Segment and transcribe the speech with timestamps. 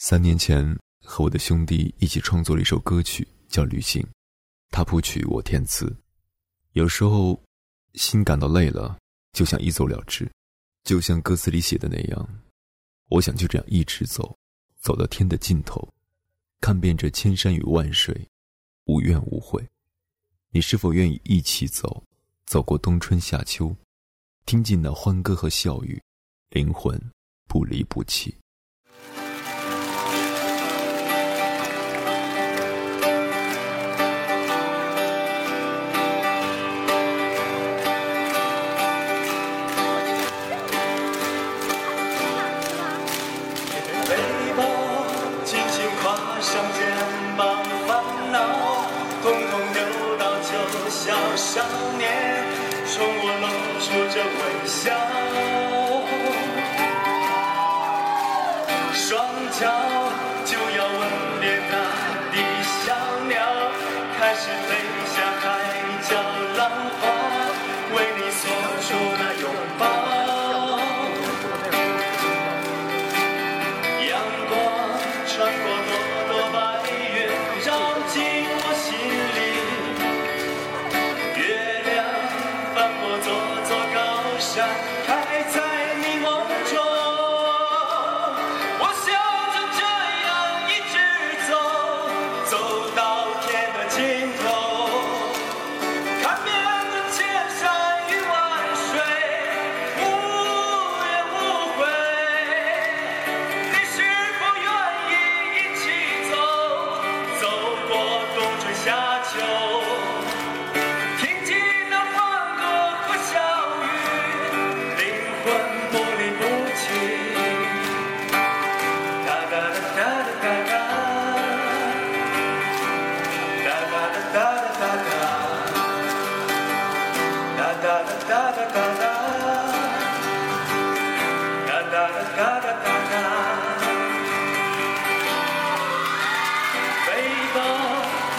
[0.00, 0.64] 三年前，
[1.02, 4.00] 和我的兄弟一起创作了一首歌曲，叫《旅行》，
[4.70, 5.92] 他谱曲，我填词。
[6.74, 7.42] 有时候，
[7.94, 8.96] 心感到累了，
[9.32, 10.30] 就想一走了之，
[10.84, 12.28] 就像歌词里写的那样，
[13.08, 14.38] 我想就这样一直走，
[14.80, 15.92] 走到天的尽头，
[16.60, 18.24] 看遍这千山与万水，
[18.84, 19.68] 无怨无悔。
[20.50, 22.04] 你是否愿意一起走，
[22.46, 23.74] 走过冬春夏秋，
[24.46, 26.00] 听尽那欢歌和笑语，
[26.50, 26.96] 灵魂
[27.48, 28.32] 不离不弃。
[53.90, 54.92] 说着微笑，
[58.92, 59.08] 双
[59.58, 59.60] 脚
[60.44, 61.00] 就要吻
[61.40, 61.74] 别大
[62.30, 62.36] 地，
[62.84, 62.92] 小
[63.26, 63.32] 鸟
[64.20, 64.70] 开始飞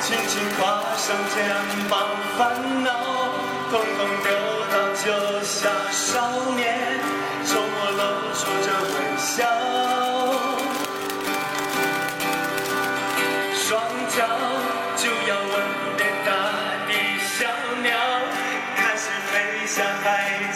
[0.00, 1.36] 轻轻跨上肩
[1.90, 1.98] 膀，
[2.38, 2.40] 烦
[2.84, 2.90] 恼
[3.70, 4.45] 统统丢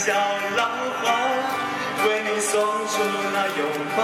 [0.01, 0.15] 小，
[0.57, 0.71] 浪
[1.03, 1.05] 花
[2.07, 2.93] 为你送出
[3.35, 3.61] 那拥
[3.95, 4.01] 抱。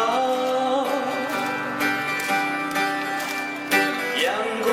[4.22, 4.24] 阳
[4.62, 4.68] 光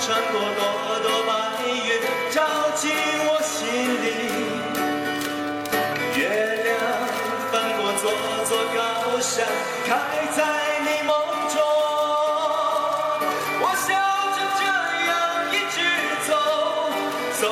[0.00, 0.60] 穿过朵
[1.02, 1.30] 朵白
[1.68, 2.00] 云，
[2.30, 2.36] 照
[2.76, 2.90] 进
[3.26, 3.58] 我心
[4.02, 4.06] 里。
[6.18, 6.20] 月
[6.64, 6.66] 亮
[7.52, 8.02] 翻过座
[8.46, 8.78] 座高
[9.20, 9.44] 山，
[9.86, 9.88] 开
[10.34, 10.38] 在
[10.80, 11.12] 你梦
[11.52, 11.60] 中。
[13.60, 13.88] 我笑
[14.34, 14.62] 着这
[15.10, 15.12] 样
[15.52, 15.76] 一直
[16.26, 16.32] 走，
[17.38, 17.42] 走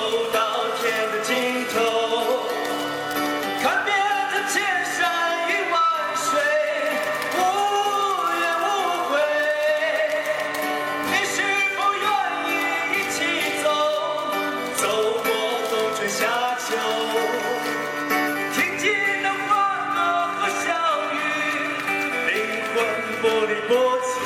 [23.37, 24.25] 不